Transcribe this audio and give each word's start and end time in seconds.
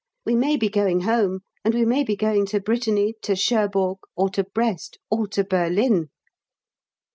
We 0.25 0.35
may 0.35 0.57
be 0.57 0.67
going 0.67 1.01
home, 1.01 1.41
and 1.63 1.75
we 1.75 1.85
may 1.85 2.03
be 2.03 2.15
going 2.15 2.47
to 2.47 2.59
Brittany, 2.59 3.13
to 3.21 3.35
Cherbourg, 3.35 3.99
or 4.15 4.29
to 4.31 4.43
Brest, 4.43 4.97
or 5.11 5.27
to 5.27 5.43
Berlin. 5.43 6.09